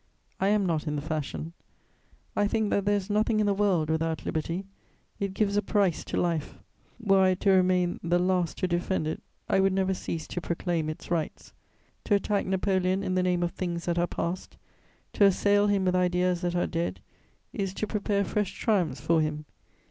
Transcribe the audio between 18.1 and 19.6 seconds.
fresh triumphs for him.